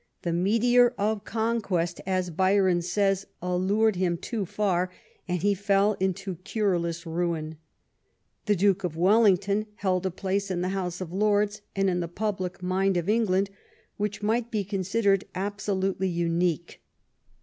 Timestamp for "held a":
9.75-10.09